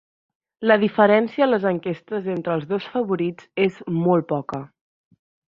La 0.69 0.77
diferència 0.83 1.43
a 1.45 1.47
les 1.49 1.67
enquestes 1.71 2.31
entre 2.37 2.55
els 2.61 2.65
dos 2.73 2.89
favorits 2.95 3.53
és 3.67 3.79
molt 4.01 4.29
poca 4.35 4.65